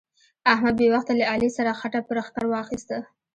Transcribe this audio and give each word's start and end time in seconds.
احمد 0.53 0.75
بې 0.79 0.87
وخته 0.93 1.13
له 1.19 1.25
علي 1.33 1.49
سره 1.57 1.77
خټه 1.79 2.01
پر 2.07 2.17
ښکر 2.25 2.43
واخيسته. 2.47 2.97